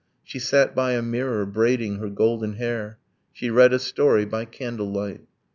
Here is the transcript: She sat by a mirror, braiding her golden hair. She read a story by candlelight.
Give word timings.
She 0.23 0.39
sat 0.39 0.73
by 0.73 0.93
a 0.93 1.03
mirror, 1.03 1.45
braiding 1.45 1.97
her 1.97 2.09
golden 2.09 2.53
hair. 2.53 2.97
She 3.31 3.51
read 3.51 3.71
a 3.71 3.77
story 3.77 4.25
by 4.25 4.45
candlelight. 4.45 5.21